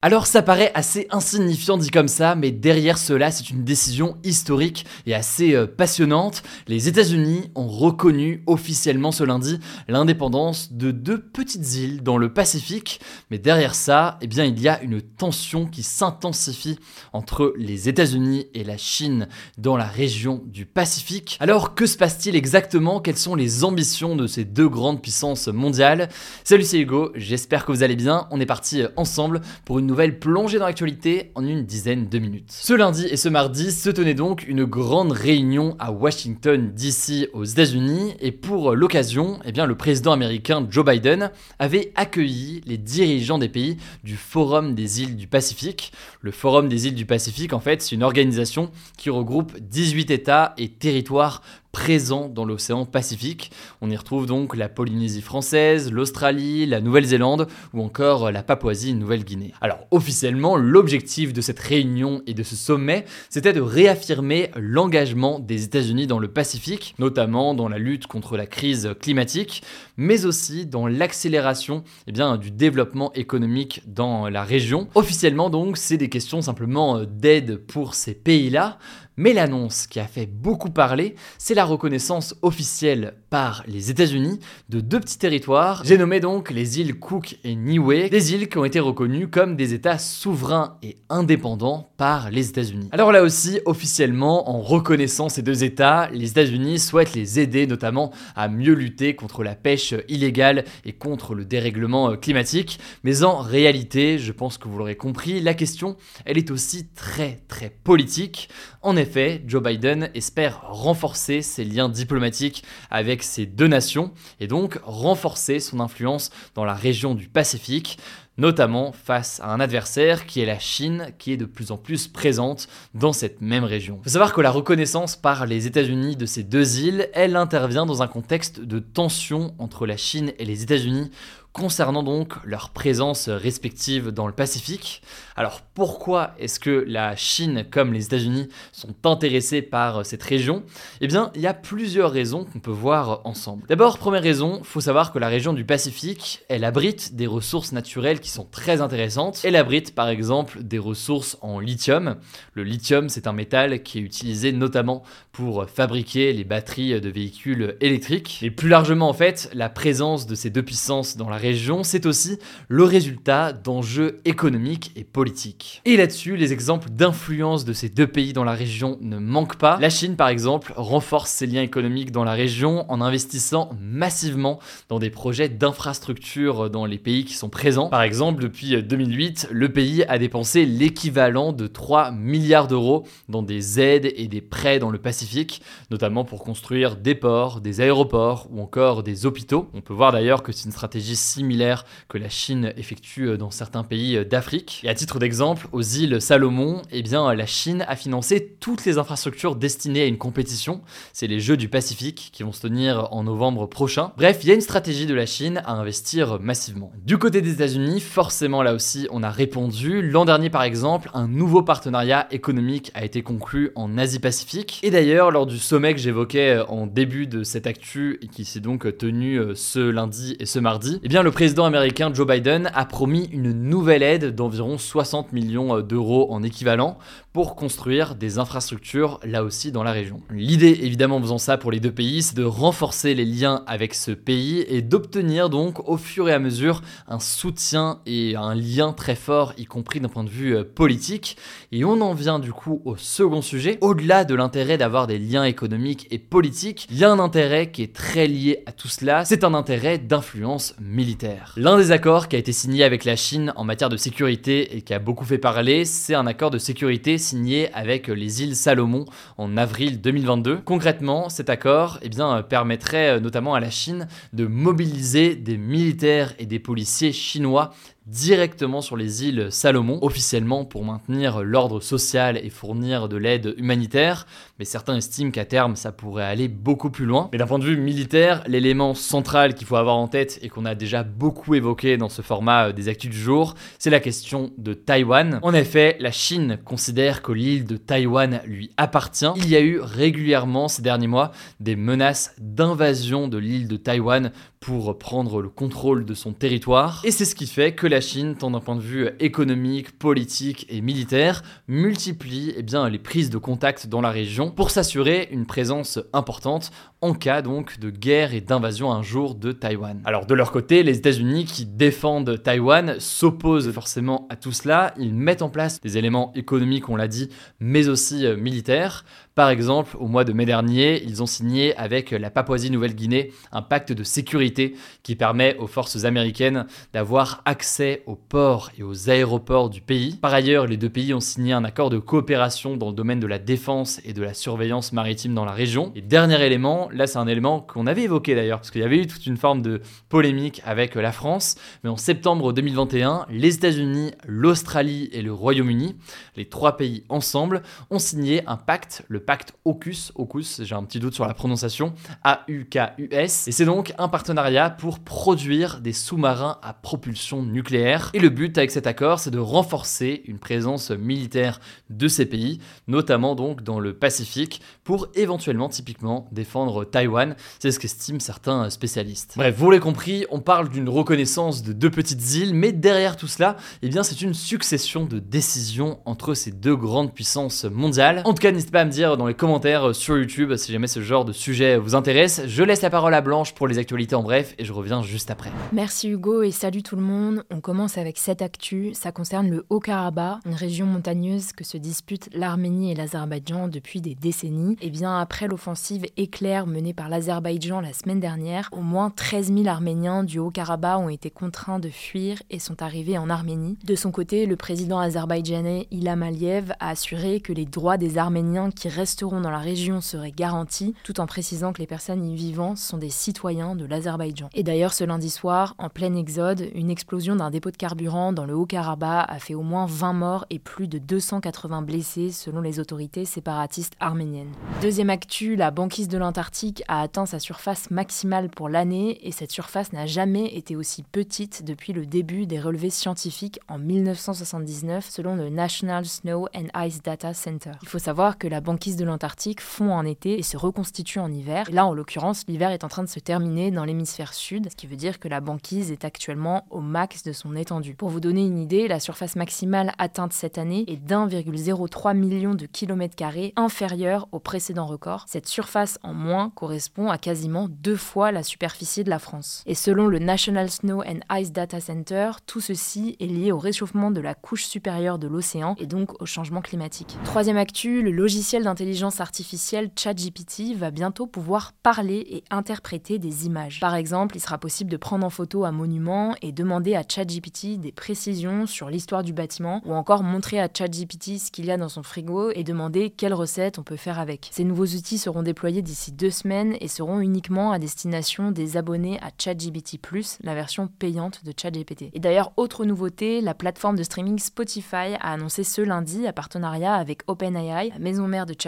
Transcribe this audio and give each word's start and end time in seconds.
Alors 0.00 0.28
ça 0.28 0.42
paraît 0.42 0.70
assez 0.74 1.08
insignifiant 1.10 1.76
dit 1.76 1.90
comme 1.90 2.06
ça, 2.06 2.36
mais 2.36 2.52
derrière 2.52 2.98
cela 2.98 3.32
c'est 3.32 3.50
une 3.50 3.64
décision 3.64 4.16
historique 4.22 4.86
et 5.06 5.14
assez 5.14 5.56
euh, 5.56 5.66
passionnante. 5.66 6.44
Les 6.68 6.86
États-Unis 6.86 7.50
ont 7.56 7.66
reconnu 7.66 8.44
officiellement 8.46 9.10
ce 9.10 9.24
lundi 9.24 9.58
l'indépendance 9.88 10.72
de 10.72 10.92
deux 10.92 11.20
petites 11.20 11.74
îles 11.74 12.04
dans 12.04 12.16
le 12.16 12.32
Pacifique, 12.32 13.00
mais 13.32 13.38
derrière 13.38 13.74
ça, 13.74 14.18
eh 14.20 14.28
bien 14.28 14.44
il 14.44 14.60
y 14.60 14.68
a 14.68 14.80
une 14.84 15.02
tension 15.02 15.66
qui 15.66 15.82
s'intensifie 15.82 16.78
entre 17.12 17.52
les 17.56 17.88
États-Unis 17.88 18.46
et 18.54 18.62
la 18.62 18.76
Chine 18.76 19.26
dans 19.56 19.76
la 19.76 19.86
région 19.86 20.44
du 20.46 20.64
Pacifique. 20.64 21.36
Alors 21.40 21.74
que 21.74 21.86
se 21.86 21.96
passe-t-il 21.96 22.36
exactement? 22.36 23.00
Quelles 23.00 23.18
sont 23.18 23.34
les 23.34 23.64
ambitions 23.64 24.14
de 24.14 24.28
ces 24.28 24.44
deux 24.44 24.68
grandes 24.68 25.02
puissances 25.02 25.48
mondiales? 25.48 26.08
Salut 26.44 26.62
c'est 26.62 26.78
Hugo, 26.78 27.10
j'espère 27.16 27.66
que 27.66 27.72
vous 27.72 27.82
allez 27.82 27.96
bien. 27.96 28.28
On 28.30 28.38
est 28.38 28.46
parti 28.46 28.82
euh, 28.82 28.90
ensemble 28.94 29.40
pour 29.64 29.80
une 29.80 29.87
nouvelle 29.88 30.20
plongée 30.20 30.58
dans 30.58 30.66
l'actualité 30.66 31.32
en 31.34 31.44
une 31.44 31.64
dizaine 31.64 32.08
de 32.08 32.18
minutes. 32.20 32.52
Ce 32.52 32.72
lundi 32.72 33.06
et 33.06 33.16
ce 33.16 33.28
mardi 33.28 33.72
se 33.72 33.90
tenait 33.90 34.14
donc 34.14 34.46
une 34.46 34.64
grande 34.64 35.10
réunion 35.10 35.74
à 35.80 35.90
Washington 35.90 36.72
DC 36.72 37.30
aux 37.32 37.44
États-Unis 37.44 38.14
et 38.20 38.30
pour 38.30 38.76
l'occasion, 38.76 39.40
eh 39.44 39.50
bien 39.50 39.66
le 39.66 39.76
président 39.76 40.12
américain 40.12 40.64
Joe 40.70 40.84
Biden 40.84 41.32
avait 41.58 41.92
accueilli 41.96 42.60
les 42.66 42.78
dirigeants 42.78 43.38
des 43.38 43.48
pays 43.48 43.78
du 44.04 44.16
Forum 44.16 44.74
des 44.74 45.02
îles 45.02 45.16
du 45.16 45.26
Pacifique. 45.26 45.92
Le 46.20 46.30
Forum 46.30 46.68
des 46.68 46.86
îles 46.86 46.94
du 46.94 47.06
Pacifique 47.06 47.52
en 47.52 47.60
fait, 47.60 47.82
c'est 47.82 47.96
une 47.96 48.04
organisation 48.04 48.70
qui 48.96 49.10
regroupe 49.10 49.58
18 49.58 50.10
États 50.10 50.54
et 50.58 50.68
territoires 50.68 51.42
présents 51.72 52.28
dans 52.28 52.44
l'océan 52.44 52.84
Pacifique. 52.84 53.50
On 53.80 53.90
y 53.90 53.96
retrouve 53.96 54.26
donc 54.26 54.56
la 54.56 54.68
Polynésie 54.68 55.22
française, 55.22 55.92
l'Australie, 55.92 56.66
la 56.66 56.80
Nouvelle-Zélande 56.80 57.48
ou 57.72 57.82
encore 57.82 58.30
la 58.30 58.42
Papouasie-Nouvelle-Guinée. 58.42 59.52
Alors 59.60 59.86
officiellement, 59.90 60.56
l'objectif 60.56 61.32
de 61.32 61.40
cette 61.40 61.58
réunion 61.58 62.22
et 62.26 62.34
de 62.34 62.42
ce 62.42 62.56
sommet, 62.56 63.04
c'était 63.30 63.52
de 63.52 63.60
réaffirmer 63.60 64.50
l'engagement 64.56 65.38
des 65.38 65.64
États-Unis 65.64 66.06
dans 66.06 66.18
le 66.18 66.28
Pacifique, 66.28 66.94
notamment 66.98 67.54
dans 67.54 67.68
la 67.68 67.78
lutte 67.78 68.06
contre 68.06 68.36
la 68.36 68.46
crise 68.46 68.94
climatique, 69.00 69.62
mais 69.96 70.26
aussi 70.26 70.66
dans 70.66 70.86
l'accélération 70.86 71.84
eh 72.06 72.12
du 72.38 72.50
développement 72.50 73.12
économique 73.14 73.82
dans 73.86 74.28
la 74.28 74.42
région. 74.42 74.88
Officiellement 74.94 75.50
donc, 75.50 75.76
c'est 75.76 75.96
des 75.96 76.08
questions 76.08 76.42
simplement 76.42 77.04
d'aide 77.04 77.56
pour 77.56 77.94
ces 77.94 78.14
pays-là, 78.14 78.78
mais 79.18 79.32
l'annonce 79.32 79.86
qui 79.86 80.00
a 80.00 80.06
fait 80.06 80.26
beaucoup 80.26 80.70
parler, 80.70 81.16
c'est 81.36 81.54
la 81.54 81.64
reconnaissance 81.64 82.36
officielle 82.40 83.14
par 83.30 83.64
les 83.66 83.90
États-Unis 83.90 84.38
de 84.68 84.80
deux 84.80 85.00
petits 85.00 85.18
territoires. 85.18 85.82
J'ai 85.84 85.98
nommé 85.98 86.20
donc 86.20 86.50
les 86.50 86.80
îles 86.80 86.98
Cook 86.98 87.36
et 87.42 87.56
Niue, 87.56 88.08
des 88.08 88.32
îles 88.32 88.48
qui 88.48 88.58
ont 88.58 88.64
été 88.64 88.78
reconnues 88.78 89.28
comme 89.28 89.56
des 89.56 89.74
États 89.74 89.98
souverains 89.98 90.78
et 90.82 90.96
indépendants 91.10 91.90
par 91.96 92.30
les 92.30 92.48
États-Unis. 92.48 92.88
Alors 92.92 93.10
là 93.10 93.22
aussi, 93.22 93.58
officiellement, 93.66 94.48
en 94.48 94.60
reconnaissant 94.60 95.28
ces 95.28 95.42
deux 95.42 95.64
États, 95.64 96.08
les 96.10 96.30
États-Unis 96.30 96.78
souhaitent 96.78 97.14
les 97.14 97.40
aider 97.40 97.66
notamment 97.66 98.12
à 98.36 98.48
mieux 98.48 98.74
lutter 98.74 99.16
contre 99.16 99.42
la 99.42 99.56
pêche 99.56 99.94
illégale 100.08 100.64
et 100.84 100.92
contre 100.92 101.34
le 101.34 101.44
dérèglement 101.44 102.16
climatique. 102.16 102.78
Mais 103.02 103.24
en 103.24 103.38
réalité, 103.38 104.18
je 104.18 104.30
pense 104.30 104.58
que 104.58 104.68
vous 104.68 104.78
l'aurez 104.78 104.96
compris, 104.96 105.40
la 105.40 105.54
question, 105.54 105.96
elle 106.24 106.38
est 106.38 106.52
aussi 106.52 106.86
très 106.94 107.40
très 107.48 107.70
politique. 107.82 108.48
En 108.80 108.96
effet, 108.96 109.42
Joe 109.46 109.62
Biden 109.62 110.10
espère 110.14 110.60
renforcer 110.62 111.42
ses 111.42 111.64
liens 111.64 111.88
diplomatiques 111.88 112.62
avec 112.90 113.24
ces 113.24 113.44
deux 113.44 113.66
nations 113.66 114.12
et 114.38 114.46
donc 114.46 114.78
renforcer 114.84 115.58
son 115.58 115.80
influence 115.80 116.30
dans 116.54 116.64
la 116.64 116.74
région 116.74 117.14
du 117.14 117.28
Pacifique 117.28 117.98
notamment 118.38 118.92
face 118.92 119.40
à 119.40 119.52
un 119.52 119.60
adversaire 119.60 120.24
qui 120.24 120.40
est 120.40 120.46
la 120.46 120.58
Chine, 120.58 121.12
qui 121.18 121.32
est 121.32 121.36
de 121.36 121.44
plus 121.44 121.72
en 121.72 121.76
plus 121.76 122.06
présente 122.06 122.68
dans 122.94 123.12
cette 123.12 123.40
même 123.42 123.64
région. 123.64 123.98
Il 124.00 124.04
faut 124.04 124.10
savoir 124.10 124.32
que 124.32 124.40
la 124.40 124.50
reconnaissance 124.50 125.16
par 125.16 125.44
les 125.44 125.66
États-Unis 125.66 126.16
de 126.16 126.24
ces 126.24 126.44
deux 126.44 126.78
îles, 126.78 127.10
elle 127.12 127.36
intervient 127.36 127.84
dans 127.84 128.02
un 128.02 128.06
contexte 128.06 128.60
de 128.60 128.78
tension 128.78 129.54
entre 129.58 129.86
la 129.86 129.96
Chine 129.96 130.32
et 130.38 130.44
les 130.44 130.62
États-Unis 130.62 131.10
concernant 131.52 132.02
donc 132.02 132.34
leur 132.44 132.70
présence 132.70 133.28
respective 133.28 134.10
dans 134.10 134.26
le 134.26 134.32
Pacifique. 134.32 135.02
Alors 135.34 135.60
pourquoi 135.60 136.32
est-ce 136.38 136.60
que 136.60 136.84
la 136.86 137.16
Chine 137.16 137.64
comme 137.70 137.92
les 137.92 138.06
États-Unis 138.06 138.48
sont 138.72 138.94
intéressés 139.04 139.62
par 139.62 140.04
cette 140.04 140.22
région? 140.22 140.62
Eh 141.00 141.06
bien, 141.06 141.30
il 141.34 141.40
y 141.40 141.46
a 141.46 141.54
plusieurs 141.54 142.12
raisons 142.12 142.44
qu'on 142.44 142.60
peut 142.60 142.70
voir 142.70 143.22
ensemble. 143.24 143.64
D'abord, 143.68 143.98
première 143.98 144.22
raison, 144.22 144.60
faut 144.62 144.80
savoir 144.80 145.12
que 145.12 145.18
la 145.18 145.28
région 145.28 145.52
du 145.52 145.64
Pacifique, 145.64 146.40
elle 146.48 146.64
abrite 146.64 147.14
des 147.14 147.26
ressources 147.26 147.72
naturelles 147.72 148.20
qui 148.20 148.30
sont 148.30 148.46
très 148.50 148.80
intéressantes. 148.80 149.40
Elle 149.44 149.56
abrite 149.56 149.94
par 149.94 150.08
exemple 150.08 150.62
des 150.62 150.78
ressources 150.78 151.38
en 151.40 151.60
lithium. 151.60 152.16
Le 152.54 152.62
lithium, 152.62 153.08
c'est 153.08 153.26
un 153.26 153.32
métal 153.32 153.82
qui 153.82 153.98
est 153.98 154.02
utilisé 154.02 154.52
notamment 154.52 155.02
pour 155.32 155.66
fabriquer 155.68 156.32
les 156.32 156.44
batteries 156.44 157.00
de 157.00 157.08
véhicules 157.08 157.76
électriques. 157.80 158.40
Et 158.42 158.50
plus 158.50 158.68
largement 158.68 159.08
en 159.08 159.14
fait, 159.14 159.50
la 159.54 159.68
présence 159.68 160.26
de 160.26 160.34
ces 160.34 160.50
deux 160.50 160.64
puissances 160.64 161.16
dans 161.16 161.30
la 161.30 161.37
région, 161.38 161.82
c'est 161.82 162.04
aussi 162.04 162.38
le 162.68 162.84
résultat 162.84 163.52
d'enjeux 163.52 164.20
économiques 164.24 164.92
et 164.96 165.04
politiques. 165.04 165.80
Et 165.84 165.96
là-dessus, 165.96 166.36
les 166.36 166.52
exemples 166.52 166.90
d'influence 166.90 167.64
de 167.64 167.72
ces 167.72 167.88
deux 167.88 168.06
pays 168.06 168.32
dans 168.32 168.44
la 168.44 168.52
région 168.52 168.98
ne 169.00 169.18
manquent 169.18 169.56
pas. 169.56 169.78
La 169.80 169.90
Chine, 169.90 170.16
par 170.16 170.28
exemple, 170.28 170.72
renforce 170.76 171.30
ses 171.30 171.46
liens 171.46 171.62
économiques 171.62 172.12
dans 172.12 172.24
la 172.24 172.32
région 172.32 172.84
en 172.90 173.00
investissant 173.00 173.70
massivement 173.80 174.58
dans 174.88 174.98
des 174.98 175.10
projets 175.10 175.48
d'infrastructures 175.48 176.70
dans 176.70 176.84
les 176.84 176.98
pays 176.98 177.24
qui 177.24 177.34
sont 177.34 177.48
présents. 177.48 177.88
Par 177.88 178.02
exemple, 178.02 178.42
depuis 178.42 178.82
2008, 178.82 179.48
le 179.50 179.72
pays 179.72 180.04
a 180.04 180.18
dépensé 180.18 180.66
l'équivalent 180.66 181.52
de 181.52 181.66
3 181.66 182.10
milliards 182.12 182.68
d'euros 182.68 183.06
dans 183.28 183.42
des 183.42 183.80
aides 183.80 184.12
et 184.16 184.28
des 184.28 184.40
prêts 184.40 184.78
dans 184.78 184.90
le 184.90 184.98
Pacifique, 184.98 185.62
notamment 185.90 186.24
pour 186.24 186.42
construire 186.42 186.96
des 186.96 187.14
ports, 187.14 187.60
des 187.60 187.80
aéroports 187.80 188.48
ou 188.50 188.60
encore 188.60 189.02
des 189.02 189.26
hôpitaux. 189.26 189.68
On 189.74 189.80
peut 189.80 189.94
voir 189.94 190.12
d'ailleurs 190.12 190.42
que 190.42 190.52
c'est 190.52 190.66
une 190.66 190.72
stratégie 190.72 191.16
similaire 191.28 191.84
que 192.08 192.18
la 192.18 192.28
Chine 192.28 192.72
effectue 192.76 193.36
dans 193.38 193.50
certains 193.50 193.84
pays 193.84 194.24
d'Afrique. 194.24 194.80
Et 194.84 194.88
à 194.88 194.94
titre 194.94 195.18
d'exemple, 195.18 195.68
aux 195.72 195.82
îles 195.82 196.20
Salomon, 196.20 196.82
eh 196.90 197.02
bien, 197.02 197.32
la 197.34 197.46
Chine 197.46 197.84
a 197.88 197.96
financé 197.96 198.56
toutes 198.60 198.84
les 198.84 198.98
infrastructures 198.98 199.56
destinées 199.56 200.02
à 200.02 200.06
une 200.06 200.18
compétition. 200.18 200.80
C'est 201.12 201.26
les 201.26 201.40
Jeux 201.40 201.56
du 201.56 201.68
Pacifique 201.68 202.30
qui 202.32 202.42
vont 202.42 202.52
se 202.52 202.62
tenir 202.62 203.08
en 203.12 203.22
novembre 203.24 203.66
prochain. 203.66 204.12
Bref, 204.16 204.40
il 204.42 204.48
y 204.48 204.52
a 204.52 204.54
une 204.54 204.60
stratégie 204.60 205.06
de 205.06 205.14
la 205.14 205.26
Chine 205.26 205.62
à 205.64 205.72
investir 205.72 206.38
massivement. 206.40 206.92
Du 207.04 207.18
côté 207.18 207.42
des 207.42 207.52
États-Unis, 207.52 208.00
forcément 208.00 208.62
là 208.62 208.74
aussi, 208.74 209.06
on 209.10 209.22
a 209.22 209.30
répondu. 209.30 210.02
L'an 210.02 210.24
dernier, 210.24 210.50
par 210.50 210.62
exemple, 210.62 211.10
un 211.14 211.28
nouveau 211.28 211.62
partenariat 211.62 212.26
économique 212.30 212.90
a 212.94 213.04
été 213.04 213.22
conclu 213.22 213.70
en 213.74 213.98
Asie-Pacifique. 213.98 214.80
Et 214.82 214.90
d'ailleurs, 214.90 215.30
lors 215.30 215.46
du 215.46 215.58
sommet 215.58 215.94
que 215.94 216.00
j'évoquais 216.00 216.60
en 216.68 216.86
début 216.86 217.26
de 217.26 217.42
cette 217.42 217.66
actu 217.66 218.18
et 218.22 218.28
qui 218.28 218.44
s'est 218.44 218.60
donc 218.60 218.96
tenu 218.98 219.40
ce 219.54 219.78
lundi 219.78 220.36
et 220.40 220.46
ce 220.46 220.58
mardi, 220.58 221.00
eh 221.02 221.08
bien, 221.08 221.17
le 221.22 221.30
président 221.30 221.64
américain 221.64 222.12
Joe 222.14 222.26
Biden 222.26 222.70
a 222.74 222.84
promis 222.84 223.28
une 223.32 223.52
nouvelle 223.52 224.02
aide 224.02 224.34
d'environ 224.34 224.78
60 224.78 225.32
millions 225.32 225.80
d'euros 225.80 226.28
en 226.30 226.42
équivalent 226.42 226.98
pour 227.32 227.56
construire 227.56 228.14
des 228.14 228.38
infrastructures 228.38 229.18
là 229.24 229.42
aussi 229.42 229.72
dans 229.72 229.82
la 229.82 229.92
région. 229.92 230.20
L'idée, 230.30 230.78
évidemment, 230.82 231.16
en 231.16 231.22
faisant 231.22 231.38
ça 231.38 231.56
pour 231.56 231.70
les 231.70 231.80
deux 231.80 231.92
pays, 231.92 232.22
c'est 232.22 232.36
de 232.36 232.44
renforcer 232.44 233.14
les 233.14 233.24
liens 233.24 233.64
avec 233.66 233.94
ce 233.94 234.12
pays 234.12 234.64
et 234.68 234.82
d'obtenir 234.82 235.50
donc 235.50 235.88
au 235.88 235.96
fur 235.96 236.28
et 236.28 236.32
à 236.32 236.38
mesure 236.38 236.82
un 237.08 237.20
soutien 237.20 238.00
et 238.06 238.36
un 238.36 238.54
lien 238.54 238.92
très 238.92 239.14
fort, 239.14 239.54
y 239.56 239.64
compris 239.64 240.00
d'un 240.00 240.08
point 240.08 240.24
de 240.24 240.30
vue 240.30 240.64
politique. 240.64 241.36
Et 241.72 241.84
on 241.84 242.00
en 242.00 242.14
vient 242.14 242.38
du 242.38 242.52
coup 242.52 242.80
au 242.84 242.96
second 242.96 243.42
sujet. 243.42 243.78
Au-delà 243.80 244.24
de 244.24 244.34
l'intérêt 244.34 244.78
d'avoir 244.78 245.06
des 245.06 245.18
liens 245.18 245.44
économiques 245.44 246.06
et 246.10 246.18
politiques, 246.18 246.86
il 246.90 246.98
y 246.98 247.04
a 247.04 247.10
un 247.10 247.18
intérêt 247.18 247.70
qui 247.70 247.82
est 247.82 247.94
très 247.94 248.26
lié 248.26 248.62
à 248.66 248.72
tout 248.72 248.88
cela, 248.88 249.24
c'est 249.24 249.44
un 249.44 249.54
intérêt 249.54 249.98
d'influence 249.98 250.74
militaire 250.80 251.07
L'un 251.56 251.78
des 251.78 251.90
accords 251.92 252.28
qui 252.28 252.36
a 252.36 252.38
été 252.38 252.52
signé 252.52 252.84
avec 252.84 253.04
la 253.04 253.16
Chine 253.16 253.52
en 253.56 253.64
matière 253.64 253.88
de 253.88 253.96
sécurité 253.96 254.76
et 254.76 254.82
qui 254.82 254.92
a 254.92 254.98
beaucoup 254.98 255.24
fait 255.24 255.38
parler, 255.38 255.84
c'est 255.84 256.14
un 256.14 256.26
accord 256.26 256.50
de 256.50 256.58
sécurité 256.58 257.18
signé 257.18 257.72
avec 257.72 258.08
les 258.08 258.42
îles 258.42 258.56
Salomon 258.56 259.04
en 259.38 259.56
avril 259.56 260.00
2022. 260.00 260.58
Concrètement, 260.58 261.28
cet 261.28 261.48
accord 261.50 261.98
eh 262.02 262.10
permettrait 262.48 263.20
notamment 263.20 263.54
à 263.54 263.60
la 263.60 263.70
Chine 263.70 264.08
de 264.32 264.46
mobiliser 264.46 265.34
des 265.34 265.56
militaires 265.56 266.34
et 266.38 266.46
des 266.46 266.58
policiers 266.58 267.12
chinois 267.12 267.72
directement 268.08 268.80
sur 268.80 268.96
les 268.96 269.24
îles 269.24 269.48
Salomon, 269.50 269.98
officiellement 270.02 270.64
pour 270.64 270.84
maintenir 270.84 271.42
l'ordre 271.42 271.80
social 271.80 272.40
et 272.42 272.48
fournir 272.48 273.08
de 273.08 273.16
l'aide 273.16 273.54
humanitaire, 273.58 274.26
mais 274.58 274.64
certains 274.64 274.96
estiment 274.96 275.30
qu'à 275.30 275.44
terme 275.44 275.76
ça 275.76 275.92
pourrait 275.92 276.24
aller 276.24 276.48
beaucoup 276.48 276.90
plus 276.90 277.04
loin. 277.04 277.28
Mais 277.32 277.38
d'un 277.38 277.46
point 277.46 277.58
de 277.58 277.64
vue 277.64 277.76
militaire, 277.76 278.42
l'élément 278.46 278.94
central 278.94 279.54
qu'il 279.54 279.66
faut 279.66 279.76
avoir 279.76 279.96
en 279.96 280.08
tête 280.08 280.38
et 280.42 280.48
qu'on 280.48 280.64
a 280.64 280.74
déjà 280.74 281.02
beaucoup 281.02 281.54
évoqué 281.54 281.98
dans 281.98 282.08
ce 282.08 282.22
format 282.22 282.68
euh, 282.68 282.72
des 282.72 282.88
actus 282.88 283.10
du 283.10 283.18
jour, 283.18 283.54
c'est 283.78 283.90
la 283.90 284.00
question 284.00 284.52
de 284.56 284.72
Taïwan. 284.72 285.38
En 285.42 285.52
effet, 285.52 285.96
la 286.00 286.10
Chine 286.10 286.58
considère 286.64 287.20
que 287.20 287.32
l'île 287.32 287.66
de 287.66 287.76
Taïwan 287.76 288.40
lui 288.46 288.70
appartient. 288.76 289.26
Il 289.36 289.48
y 289.48 289.56
a 289.56 289.60
eu 289.60 289.80
régulièrement 289.80 290.68
ces 290.68 290.82
derniers 290.82 291.06
mois 291.06 291.32
des 291.60 291.76
menaces 291.76 292.34
d'invasion 292.38 293.28
de 293.28 293.36
l'île 293.36 293.68
de 293.68 293.76
Taïwan 293.76 294.32
pour 294.60 294.98
prendre 294.98 295.40
le 295.40 295.48
contrôle 295.48 296.04
de 296.04 296.14
son 296.14 296.32
territoire. 296.32 297.00
Et 297.04 297.10
c'est 297.10 297.24
ce 297.24 297.34
qui 297.34 297.46
fait 297.46 297.72
que 297.72 297.86
la 297.86 298.00
Chine, 298.00 298.36
tant 298.36 298.50
d'un 298.50 298.60
point 298.60 298.76
de 298.76 298.80
vue 298.80 299.08
économique, 299.20 299.98
politique 299.98 300.66
et 300.68 300.80
militaire, 300.80 301.42
multiplie 301.68 302.52
eh 302.56 302.62
bien, 302.62 302.88
les 302.88 302.98
prises 302.98 303.30
de 303.30 303.38
contact 303.38 303.86
dans 303.86 304.00
la 304.00 304.10
région 304.10 304.50
pour 304.50 304.70
s'assurer 304.70 305.28
une 305.30 305.46
présence 305.46 305.98
importante 306.12 306.70
en 307.00 307.14
cas 307.14 307.42
donc 307.42 307.78
de 307.78 307.90
guerre 307.90 308.34
et 308.34 308.40
d'invasion 308.40 308.92
un 308.92 309.02
jour 309.02 309.34
de 309.34 309.52
Taïwan. 309.52 310.00
Alors 310.04 310.26
de 310.26 310.34
leur 310.34 310.50
côté, 310.50 310.82
les 310.82 310.98
États-Unis 310.98 311.44
qui 311.44 311.64
défendent 311.64 312.42
Taïwan 312.42 312.96
s'opposent 312.98 313.70
forcément 313.72 314.26
à 314.30 314.36
tout 314.36 314.52
cela. 314.52 314.94
Ils 314.98 315.14
mettent 315.14 315.42
en 315.42 315.48
place 315.48 315.80
des 315.80 315.96
éléments 315.96 316.32
économiques, 316.34 316.88
on 316.88 316.96
l'a 316.96 317.08
dit, 317.08 317.28
mais 317.60 317.88
aussi 317.88 318.26
euh, 318.26 318.36
militaires. 318.36 319.04
Par 319.38 319.50
exemple, 319.50 319.96
au 320.00 320.08
mois 320.08 320.24
de 320.24 320.32
mai 320.32 320.46
dernier, 320.46 321.00
ils 321.04 321.22
ont 321.22 321.26
signé 321.26 321.72
avec 321.76 322.10
la 322.10 322.28
Papouasie-Nouvelle-Guinée 322.28 323.30
un 323.52 323.62
pacte 323.62 323.92
de 323.92 324.02
sécurité 324.02 324.74
qui 325.04 325.14
permet 325.14 325.56
aux 325.58 325.68
forces 325.68 326.04
américaines 326.04 326.66
d'avoir 326.92 327.40
accès 327.44 328.02
aux 328.06 328.16
ports 328.16 328.72
et 328.76 328.82
aux 328.82 329.10
aéroports 329.10 329.70
du 329.70 329.80
pays. 329.80 330.16
Par 330.20 330.34
ailleurs, 330.34 330.66
les 330.66 330.76
deux 330.76 330.88
pays 330.88 331.14
ont 331.14 331.20
signé 331.20 331.52
un 331.52 331.62
accord 331.62 331.88
de 331.88 331.98
coopération 331.98 332.76
dans 332.76 332.88
le 332.88 332.96
domaine 332.96 333.20
de 333.20 333.28
la 333.28 333.38
défense 333.38 334.00
et 334.04 334.12
de 334.12 334.24
la 334.24 334.34
surveillance 334.34 334.92
maritime 334.92 335.34
dans 335.34 335.44
la 335.44 335.52
région. 335.52 335.92
Et 335.94 336.00
dernier 336.00 336.44
élément, 336.44 336.88
là 336.92 337.06
c'est 337.06 337.18
un 337.18 337.28
élément 337.28 337.60
qu'on 337.60 337.86
avait 337.86 338.02
évoqué 338.02 338.34
d'ailleurs, 338.34 338.58
parce 338.58 338.72
qu'il 338.72 338.80
y 338.80 338.84
avait 338.84 338.98
eu 338.98 339.06
toute 339.06 339.26
une 339.26 339.36
forme 339.36 339.62
de 339.62 339.82
polémique 340.08 340.62
avec 340.64 340.96
la 340.96 341.12
France, 341.12 341.54
mais 341.84 341.90
en 341.90 341.96
septembre 341.96 342.52
2021, 342.52 343.26
les 343.30 343.54
États-Unis, 343.54 344.10
l'Australie 344.26 345.08
et 345.12 345.22
le 345.22 345.32
Royaume-Uni, 345.32 345.94
les 346.34 346.48
trois 346.48 346.76
pays 346.76 347.04
ensemble, 347.08 347.62
ont 347.90 348.00
signé 348.00 348.42
un 348.48 348.56
pacte, 348.56 349.04
le 349.06 349.27
pacte 349.28 349.52
AUKUS, 349.66 350.12
AUKUS, 350.14 350.62
j'ai 350.62 350.74
un 350.74 350.84
petit 350.84 351.00
doute 351.00 351.12
sur 351.12 351.26
la 351.26 351.34
prononciation, 351.34 351.92
A-U-K-U-S, 352.24 353.46
et 353.46 353.52
c'est 353.52 353.66
donc 353.66 353.92
un 353.98 354.08
partenariat 354.08 354.70
pour 354.70 355.00
produire 355.00 355.82
des 355.82 355.92
sous-marins 355.92 356.56
à 356.62 356.72
propulsion 356.72 357.42
nucléaire. 357.42 358.10
Et 358.14 358.20
le 358.20 358.30
but 358.30 358.56
avec 358.56 358.70
cet 358.70 358.86
accord, 358.86 359.20
c'est 359.20 359.30
de 359.30 359.38
renforcer 359.38 360.22
une 360.24 360.38
présence 360.38 360.90
militaire 360.92 361.60
de 361.90 362.08
ces 362.08 362.24
pays, 362.24 362.60
notamment 362.86 363.34
donc 363.34 363.62
dans 363.62 363.80
le 363.80 363.92
Pacifique, 363.92 364.62
pour 364.82 365.08
éventuellement 365.14 365.68
typiquement 365.68 366.26
défendre 366.32 366.86
Taïwan, 366.86 367.36
c'est 367.58 367.70
ce 367.70 367.78
qu'estiment 367.78 368.20
certains 368.20 368.70
spécialistes. 368.70 369.34
Bref, 369.36 369.54
vous 369.58 369.70
l'avez 369.70 369.82
compris, 369.82 370.24
on 370.30 370.40
parle 370.40 370.70
d'une 370.70 370.88
reconnaissance 370.88 371.62
de 371.62 371.74
deux 371.74 371.90
petites 371.90 372.34
îles, 372.34 372.54
mais 372.54 372.72
derrière 372.72 373.18
tout 373.18 373.28
cela, 373.28 373.58
eh 373.82 373.90
bien 373.90 374.02
c'est 374.02 374.22
une 374.22 374.32
succession 374.32 375.04
de 375.04 375.18
décisions 375.18 375.98
entre 376.06 376.32
ces 376.32 376.50
deux 376.50 376.76
grandes 376.76 377.12
puissances 377.12 377.64
mondiales. 377.64 378.22
En 378.24 378.32
tout 378.32 378.40
cas, 378.40 378.52
n'hésitez 378.52 378.72
pas 378.72 378.80
à 378.80 378.84
me 378.86 378.90
dire 378.90 379.17
dans 379.18 379.26
les 379.26 379.34
commentaires 379.34 379.94
sur 379.94 380.16
YouTube 380.16 380.54
si 380.56 380.72
jamais 380.72 380.86
ce 380.86 381.00
genre 381.00 381.24
de 381.24 381.32
sujet 381.32 381.76
vous 381.76 381.94
intéresse. 381.94 382.42
Je 382.46 382.62
laisse 382.62 382.82
la 382.82 382.88
parole 382.88 383.12
à 383.14 383.20
Blanche 383.20 383.52
pour 383.52 383.66
les 383.66 383.78
actualités 383.78 384.14
en 384.14 384.22
bref 384.22 384.54
et 384.58 384.64
je 384.64 384.72
reviens 384.72 385.02
juste 385.02 385.30
après. 385.30 385.50
Merci 385.72 386.08
Hugo 386.08 386.42
et 386.42 386.52
salut 386.52 386.82
tout 386.82 386.96
le 386.96 387.02
monde. 387.02 387.44
On 387.50 387.60
commence 387.60 387.98
avec 387.98 388.16
cette 388.16 388.42
actu. 388.42 388.92
Ça 388.94 389.10
concerne 389.10 389.50
le 389.50 389.66
Haut-Karabakh, 389.70 390.38
une 390.46 390.54
région 390.54 390.86
montagneuse 390.86 391.52
que 391.52 391.64
se 391.64 391.76
disputent 391.76 392.30
l'Arménie 392.32 392.92
et 392.92 392.94
l'Azerbaïdjan 392.94 393.68
depuis 393.68 394.00
des 394.00 394.14
décennies. 394.14 394.74
Et 394.80 394.86
eh 394.86 394.90
bien 394.90 395.18
après 395.18 395.48
l'offensive 395.48 396.06
éclair 396.16 396.66
menée 396.66 396.94
par 396.94 397.08
l'Azerbaïdjan 397.08 397.80
la 397.80 397.92
semaine 397.92 398.20
dernière, 398.20 398.68
au 398.72 398.82
moins 398.82 399.10
13 399.10 399.52
000 399.52 399.66
Arméniens 399.66 400.22
du 400.22 400.38
Haut-Karabakh 400.38 401.00
ont 401.00 401.08
été 401.08 401.30
contraints 401.30 401.80
de 401.80 401.88
fuir 401.88 402.40
et 402.50 402.60
sont 402.60 402.82
arrivés 402.82 403.18
en 403.18 403.30
Arménie. 403.30 403.76
De 403.84 403.96
son 403.96 404.12
côté, 404.12 404.46
le 404.46 404.54
président 404.54 405.00
azerbaïdjanais 405.00 405.88
Ilham 405.90 406.22
Aliyev 406.22 406.72
a 406.78 406.90
assuré 406.90 407.40
que 407.40 407.52
les 407.52 407.66
droits 407.66 407.96
des 407.96 408.16
Arméniens 408.16 408.70
qui 408.70 408.88
resteront 409.08 409.40
dans 409.40 409.50
la 409.50 409.58
région 409.58 410.02
seraient 410.02 410.32
garantis, 410.32 410.94
tout 411.02 411.18
en 411.18 411.24
précisant 411.24 411.72
que 411.72 411.78
les 411.78 411.86
personnes 411.86 412.22
y 412.22 412.34
vivant 412.34 412.76
sont 412.76 412.98
des 412.98 413.08
citoyens 413.08 413.74
de 413.74 413.86
l'Azerbaïdjan. 413.86 414.50
Et 414.52 414.62
d'ailleurs, 414.62 414.92
ce 414.92 415.02
lundi 415.02 415.30
soir, 415.30 415.74
en 415.78 415.88
plein 415.88 416.14
exode, 416.14 416.68
une 416.74 416.90
explosion 416.90 417.34
d'un 417.34 417.50
dépôt 417.50 417.70
de 417.70 417.78
carburant 417.78 418.34
dans 418.34 418.44
le 418.44 418.54
Haut-Karabakh 418.54 419.24
a 419.26 419.38
fait 419.38 419.54
au 419.54 419.62
moins 419.62 419.86
20 419.86 420.12
morts 420.12 420.44
et 420.50 420.58
plus 420.58 420.88
de 420.88 420.98
280 420.98 421.80
blessés 421.80 422.30
selon 422.32 422.60
les 422.60 422.80
autorités 422.80 423.24
séparatistes 423.24 423.94
arméniennes. 423.98 424.52
Deuxième 424.82 425.08
actu, 425.08 425.56
la 425.56 425.70
banquise 425.70 426.08
de 426.08 426.18
l'Antarctique 426.18 426.82
a 426.86 427.00
atteint 427.00 427.24
sa 427.24 427.38
surface 427.38 427.90
maximale 427.90 428.50
pour 428.50 428.68
l'année 428.68 429.26
et 429.26 429.32
cette 429.32 429.52
surface 429.52 429.94
n'a 429.94 430.04
jamais 430.04 430.54
été 430.54 430.76
aussi 430.76 431.02
petite 431.02 431.64
depuis 431.64 431.94
le 431.94 432.04
début 432.04 432.44
des 432.44 432.60
relevés 432.60 432.90
scientifiques 432.90 433.58
en 433.68 433.78
1979 433.78 435.08
selon 435.08 435.34
le 435.34 435.48
National 435.48 436.04
Snow 436.04 436.46
and 436.54 436.66
Ice 436.84 437.00
Data 437.02 437.32
Center. 437.32 437.72
Il 437.80 437.88
faut 437.88 437.98
savoir 437.98 438.36
que 438.36 438.48
la 438.48 438.60
banquise 438.60 438.87
de 438.96 439.04
l'Antarctique 439.04 439.60
fond 439.60 439.92
en 439.92 440.04
été 440.04 440.38
et 440.38 440.42
se 440.42 440.56
reconstitue 440.56 441.18
en 441.18 441.32
hiver. 441.32 441.66
Là, 441.70 441.86
en 441.86 441.92
l'occurrence, 441.92 442.44
l'hiver 442.48 442.70
est 442.70 442.84
en 442.84 442.88
train 442.88 443.02
de 443.02 443.08
se 443.08 443.20
terminer 443.20 443.70
dans 443.70 443.84
l'hémisphère 443.84 444.34
sud, 444.34 444.68
ce 444.70 444.76
qui 444.76 444.86
veut 444.86 444.96
dire 444.96 445.18
que 445.18 445.28
la 445.28 445.40
banquise 445.40 445.90
est 445.90 446.04
actuellement 446.04 446.66
au 446.70 446.80
max 446.80 447.22
de 447.22 447.32
son 447.32 447.54
étendue. 447.56 447.94
Pour 447.94 448.08
vous 448.08 448.20
donner 448.20 448.44
une 448.44 448.58
idée, 448.58 448.88
la 448.88 449.00
surface 449.00 449.36
maximale 449.36 449.92
atteinte 449.98 450.32
cette 450.32 450.58
année 450.58 450.84
est 450.88 450.96
d'1,03 450.96 452.16
million 452.16 452.54
de 452.54 452.66
kilomètres 452.66 453.16
carrés, 453.16 453.52
inférieure 453.56 454.28
au 454.32 454.38
précédent 454.38 454.86
record. 454.86 455.24
Cette 455.26 455.46
surface 455.46 455.98
en 456.02 456.14
moins 456.14 456.50
correspond 456.50 457.10
à 457.10 457.18
quasiment 457.18 457.68
deux 457.68 457.96
fois 457.96 458.32
la 458.32 458.42
superficie 458.42 459.04
de 459.04 459.10
la 459.10 459.18
France. 459.18 459.62
Et 459.66 459.74
selon 459.74 460.06
le 460.06 460.18
National 460.18 460.70
Snow 460.70 461.02
and 461.02 461.20
Ice 461.38 461.52
Data 461.52 461.80
Center, 461.80 462.30
tout 462.46 462.60
ceci 462.60 463.16
est 463.20 463.26
lié 463.26 463.52
au 463.52 463.58
réchauffement 463.58 464.10
de 464.10 464.20
la 464.20 464.34
couche 464.34 464.64
supérieure 464.64 465.18
de 465.18 465.28
l'océan 465.28 465.74
et 465.78 465.86
donc 465.86 466.20
au 466.20 466.26
changement 466.26 466.60
climatique. 466.60 467.16
Troisième 467.24 467.56
actu, 467.56 468.02
le 468.02 468.10
logiciel 468.10 468.64
d'intelligence 468.64 468.77
artificielle 469.20 469.90
ChatGPT 469.96 470.74
va 470.76 470.90
bientôt 470.90 471.26
pouvoir 471.26 471.72
parler 471.82 472.26
et 472.30 472.44
interpréter 472.50 473.18
des 473.18 473.46
images. 473.46 473.80
Par 473.80 473.94
exemple, 473.94 474.36
il 474.36 474.40
sera 474.40 474.58
possible 474.58 474.90
de 474.90 474.96
prendre 474.96 475.26
en 475.26 475.30
photo 475.30 475.64
un 475.64 475.72
monument 475.72 476.34
et 476.42 476.52
demander 476.52 476.94
à 476.94 477.02
ChatGPT 477.02 477.78
des 477.78 477.92
précisions 477.92 478.66
sur 478.66 478.90
l'histoire 478.90 479.22
du 479.22 479.32
bâtiment 479.32 479.82
ou 479.84 479.94
encore 479.94 480.22
montrer 480.22 480.60
à 480.60 480.68
ChatGPT 480.72 481.38
ce 481.38 481.50
qu'il 481.50 481.66
y 481.66 481.70
a 481.70 481.76
dans 481.76 481.88
son 481.88 482.02
frigo 482.02 482.50
et 482.50 482.64
demander 482.64 483.10
quelle 483.10 483.34
recette 483.34 483.78
on 483.78 483.82
peut 483.82 483.96
faire 483.96 484.18
avec. 484.18 484.48
Ces 484.52 484.64
nouveaux 484.64 484.86
outils 484.86 485.18
seront 485.18 485.42
déployés 485.42 485.82
d'ici 485.82 486.12
deux 486.12 486.30
semaines 486.30 486.76
et 486.80 486.88
seront 486.88 487.20
uniquement 487.20 487.72
à 487.72 487.78
destination 487.78 488.50
des 488.50 488.76
abonnés 488.76 489.18
à 489.22 489.30
ChatGPT+, 489.36 490.00
la 490.42 490.54
version 490.54 490.88
payante 490.88 491.44
de 491.44 491.52
ChatGPT. 491.56 492.10
Et 492.12 492.20
d'ailleurs, 492.20 492.52
autre 492.56 492.84
nouveauté, 492.84 493.40
la 493.40 493.54
plateforme 493.54 493.96
de 493.96 494.02
streaming 494.02 494.38
Spotify 494.38 495.16
a 495.20 495.32
annoncé 495.32 495.64
ce 495.64 495.82
lundi, 495.82 496.26
à 496.26 496.32
partenariat 496.32 496.94
avec 496.94 497.22
OpenAI, 497.26 497.90
la 497.90 497.98
maison 497.98 498.26
mère 498.28 498.46
de 498.46 498.54
ChatGPT, 498.58 498.67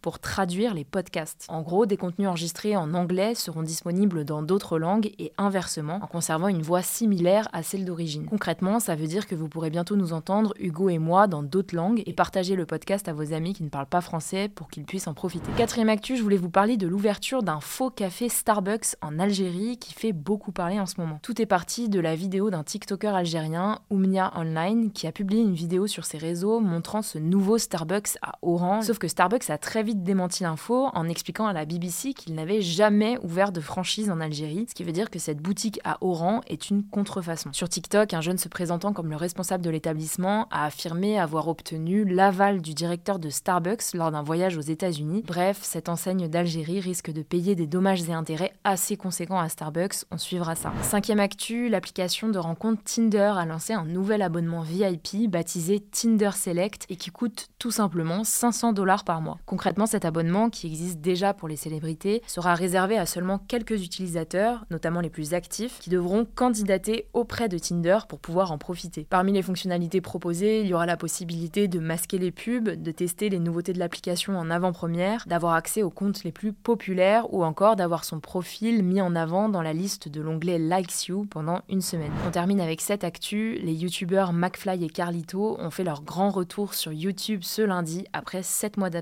pour 0.00 0.18
traduire 0.18 0.74
les 0.74 0.84
podcasts. 0.84 1.46
En 1.48 1.62
gros, 1.62 1.86
des 1.86 1.96
contenus 1.96 2.28
enregistrés 2.28 2.76
en 2.76 2.94
anglais 2.94 3.34
seront 3.34 3.62
disponibles 3.62 4.24
dans 4.24 4.42
d'autres 4.42 4.78
langues 4.78 5.12
et 5.18 5.32
inversement, 5.38 6.00
en 6.02 6.06
conservant 6.06 6.48
une 6.48 6.62
voix 6.62 6.82
similaire 6.82 7.48
à 7.52 7.62
celle 7.62 7.84
d'origine. 7.84 8.26
Concrètement, 8.26 8.80
ça 8.80 8.94
veut 8.94 9.06
dire 9.06 9.26
que 9.26 9.34
vous 9.34 9.48
pourrez 9.48 9.70
bientôt 9.70 9.96
nous 9.96 10.12
entendre, 10.12 10.54
Hugo 10.58 10.88
et 10.88 10.98
moi, 10.98 11.26
dans 11.26 11.42
d'autres 11.42 11.74
langues 11.74 12.02
et 12.06 12.12
partager 12.12 12.56
le 12.56 12.66
podcast 12.66 13.08
à 13.08 13.12
vos 13.12 13.32
amis 13.32 13.54
qui 13.54 13.62
ne 13.62 13.68
parlent 13.68 13.86
pas 13.86 14.00
français 14.00 14.48
pour 14.48 14.68
qu'ils 14.68 14.84
puissent 14.84 15.08
en 15.08 15.14
profiter. 15.14 15.50
Quatrième 15.56 15.88
actu, 15.88 16.16
je 16.16 16.22
voulais 16.22 16.36
vous 16.36 16.50
parler 16.50 16.76
de 16.76 16.86
l'ouverture 16.86 17.42
d'un 17.42 17.60
faux 17.60 17.90
café 17.90 18.28
Starbucks 18.28 18.96
en 19.00 19.18
Algérie 19.18 19.78
qui 19.78 19.94
fait 19.94 20.12
beaucoup 20.12 20.52
parler 20.52 20.78
en 20.78 20.86
ce 20.86 21.00
moment. 21.00 21.18
Tout 21.22 21.40
est 21.40 21.46
parti 21.46 21.88
de 21.88 22.00
la 22.00 22.14
vidéo 22.14 22.50
d'un 22.50 22.64
TikToker 22.64 23.14
algérien, 23.14 23.80
Oumnia 23.90 24.32
Online, 24.36 24.92
qui 24.92 25.06
a 25.06 25.12
publié 25.12 25.42
une 25.42 25.54
vidéo 25.54 25.86
sur 25.86 26.04
ses 26.04 26.18
réseaux 26.18 26.60
montrant 26.60 27.02
ce 27.02 27.18
nouveau 27.18 27.58
Starbucks 27.58 28.18
à 28.22 28.32
Oran. 28.42 28.82
Sauf 28.82 28.98
que 28.98 29.08
Starbucks 29.08 29.21
Starbucks 29.22 29.50
a 29.50 29.58
très 29.58 29.84
vite 29.84 30.02
démenti 30.02 30.42
l'info 30.42 30.88
en 30.94 31.08
expliquant 31.08 31.46
à 31.46 31.52
la 31.52 31.64
BBC 31.64 32.12
qu'il 32.12 32.34
n'avait 32.34 32.60
jamais 32.60 33.18
ouvert 33.22 33.52
de 33.52 33.60
franchise 33.60 34.10
en 34.10 34.20
Algérie, 34.20 34.66
ce 34.68 34.74
qui 34.74 34.82
veut 34.82 34.90
dire 34.90 35.10
que 35.10 35.20
cette 35.20 35.38
boutique 35.38 35.78
à 35.84 35.98
Oran 36.00 36.40
est 36.48 36.70
une 36.70 36.82
contrefaçon. 36.82 37.52
Sur 37.52 37.68
TikTok, 37.68 38.14
un 38.14 38.20
jeune 38.20 38.36
se 38.36 38.48
présentant 38.48 38.92
comme 38.92 39.10
le 39.10 39.14
responsable 39.14 39.62
de 39.62 39.70
l'établissement 39.70 40.48
a 40.50 40.64
affirmé 40.64 41.20
avoir 41.20 41.46
obtenu 41.46 42.04
l'aval 42.04 42.62
du 42.62 42.74
directeur 42.74 43.20
de 43.20 43.30
Starbucks 43.30 43.94
lors 43.94 44.10
d'un 44.10 44.24
voyage 44.24 44.56
aux 44.56 44.60
États-Unis. 44.60 45.22
Bref, 45.24 45.60
cette 45.62 45.88
enseigne 45.88 46.26
d'Algérie 46.26 46.80
risque 46.80 47.12
de 47.12 47.22
payer 47.22 47.54
des 47.54 47.68
dommages 47.68 48.02
et 48.08 48.12
intérêts 48.14 48.52
assez 48.64 48.96
conséquents 48.96 49.38
à 49.38 49.48
Starbucks. 49.48 50.04
On 50.10 50.18
suivra 50.18 50.56
ça. 50.56 50.72
Cinquième 50.82 51.20
actu, 51.20 51.68
l'application 51.68 52.28
de 52.28 52.40
rencontre 52.40 52.82
Tinder 52.82 53.34
a 53.36 53.46
lancé 53.46 53.72
un 53.72 53.84
nouvel 53.84 54.20
abonnement 54.20 54.62
VIP 54.62 55.30
baptisé 55.30 55.78
Tinder 55.78 56.32
Select 56.34 56.86
et 56.88 56.96
qui 56.96 57.10
coûte 57.10 57.50
tout 57.60 57.70
simplement 57.70 58.24
500 58.24 58.72
dollars 58.72 59.04
par 59.04 59.11
mois. 59.20 59.38
Concrètement, 59.46 59.86
cet 59.86 60.04
abonnement, 60.04 60.50
qui 60.50 60.66
existe 60.66 61.00
déjà 61.00 61.34
pour 61.34 61.48
les 61.48 61.56
célébrités, 61.56 62.22
sera 62.26 62.54
réservé 62.54 62.96
à 62.96 63.06
seulement 63.06 63.38
quelques 63.38 63.84
utilisateurs, 63.84 64.64
notamment 64.70 65.00
les 65.00 65.10
plus 65.10 65.34
actifs, 65.34 65.78
qui 65.80 65.90
devront 65.90 66.24
candidater 66.24 67.06
auprès 67.12 67.48
de 67.48 67.58
Tinder 67.58 67.98
pour 68.08 68.18
pouvoir 68.18 68.52
en 68.52 68.58
profiter. 68.58 69.06
Parmi 69.08 69.32
les 69.32 69.42
fonctionnalités 69.42 70.00
proposées, 70.00 70.60
il 70.60 70.66
y 70.66 70.74
aura 70.74 70.86
la 70.86 70.96
possibilité 70.96 71.68
de 71.68 71.78
masquer 71.78 72.18
les 72.18 72.30
pubs, 72.30 72.70
de 72.70 72.90
tester 72.90 73.28
les 73.28 73.38
nouveautés 73.38 73.72
de 73.72 73.78
l'application 73.78 74.38
en 74.38 74.50
avant-première, 74.50 75.24
d'avoir 75.26 75.54
accès 75.54 75.82
aux 75.82 75.90
comptes 75.90 76.24
les 76.24 76.32
plus 76.32 76.52
populaires 76.52 77.32
ou 77.32 77.44
encore 77.44 77.76
d'avoir 77.76 78.04
son 78.04 78.20
profil 78.20 78.82
mis 78.82 79.00
en 79.00 79.14
avant 79.14 79.48
dans 79.48 79.62
la 79.62 79.72
liste 79.72 80.08
de 80.08 80.20
l'onglet 80.20 80.58
Likes 80.58 81.06
You 81.08 81.26
pendant 81.28 81.62
une 81.68 81.80
semaine. 81.80 82.12
On 82.26 82.30
termine 82.30 82.60
avec 82.60 82.80
cette 82.80 83.04
actu, 83.04 83.58
les 83.62 83.74
youtubeurs 83.74 84.32
McFly 84.32 84.84
et 84.84 84.88
Carlito 84.88 85.56
ont 85.58 85.70
fait 85.70 85.84
leur 85.84 86.02
grand 86.02 86.30
retour 86.30 86.74
sur 86.74 86.92
YouTube 86.92 87.40
ce 87.42 87.62
lundi 87.62 88.04
après 88.12 88.42
7 88.42 88.76
mois 88.76 88.90
d'absence 88.90 89.01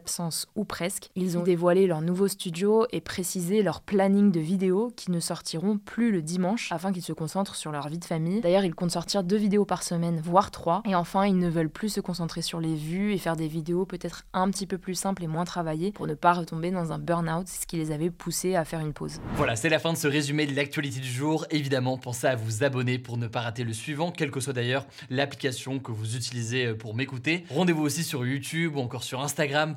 ou 0.56 0.64
presque. 0.64 1.10
Ils 1.16 1.38
ont 1.38 1.42
dévoilé 1.42 1.86
leur 1.86 2.00
nouveau 2.00 2.28
studio 2.28 2.86
et 2.92 3.00
précisé 3.00 3.62
leur 3.62 3.80
planning 3.80 4.30
de 4.30 4.40
vidéos 4.40 4.92
qui 4.96 5.10
ne 5.10 5.20
sortiront 5.20 5.78
plus 5.78 6.12
le 6.12 6.22
dimanche 6.22 6.70
afin 6.72 6.92
qu'ils 6.92 7.02
se 7.02 7.12
concentrent 7.12 7.54
sur 7.54 7.72
leur 7.72 7.88
vie 7.88 7.98
de 7.98 8.04
famille. 8.04 8.40
D'ailleurs, 8.40 8.64
ils 8.64 8.74
comptent 8.74 8.90
sortir 8.90 9.24
deux 9.24 9.36
vidéos 9.36 9.64
par 9.64 9.82
semaine, 9.82 10.20
voire 10.22 10.50
trois. 10.50 10.82
Et 10.86 10.94
enfin, 10.94 11.26
ils 11.26 11.38
ne 11.38 11.48
veulent 11.48 11.70
plus 11.70 11.90
se 11.90 12.00
concentrer 12.00 12.42
sur 12.42 12.60
les 12.60 12.74
vues 12.74 13.12
et 13.12 13.18
faire 13.18 13.36
des 13.36 13.48
vidéos 13.48 13.86
peut-être 13.86 14.24
un 14.32 14.50
petit 14.50 14.66
peu 14.66 14.78
plus 14.78 14.94
simples 14.94 15.24
et 15.24 15.26
moins 15.26 15.44
travaillées 15.44 15.92
pour 15.92 16.06
ne 16.06 16.14
pas 16.14 16.32
retomber 16.32 16.70
dans 16.70 16.92
un 16.92 16.98
burn-out, 16.98 17.48
ce 17.48 17.66
qui 17.66 17.76
les 17.76 17.92
avait 17.92 18.10
poussés 18.10 18.54
à 18.54 18.64
faire 18.64 18.80
une 18.80 18.92
pause. 18.92 19.20
Voilà, 19.36 19.56
c'est 19.56 19.68
la 19.68 19.78
fin 19.78 19.92
de 19.92 19.98
ce 19.98 20.08
résumé 20.08 20.46
de 20.46 20.54
l'actualité 20.54 21.00
du 21.00 21.10
jour. 21.10 21.46
Évidemment, 21.50 21.98
pensez 21.98 22.26
à 22.26 22.36
vous 22.36 22.64
abonner 22.64 22.98
pour 22.98 23.16
ne 23.16 23.26
pas 23.26 23.40
rater 23.40 23.64
le 23.64 23.72
suivant, 23.72 24.10
quelle 24.10 24.30
que 24.30 24.40
soit 24.40 24.52
d'ailleurs 24.52 24.86
l'application 25.08 25.78
que 25.78 25.92
vous 25.92 26.16
utilisez 26.16 26.74
pour 26.74 26.94
m'écouter. 26.94 27.44
Rendez-vous 27.50 27.82
aussi 27.82 28.04
sur 28.04 28.24
YouTube 28.24 28.76
ou 28.76 28.80
encore 28.80 29.02
sur 29.02 29.20
Instagram 29.20 29.76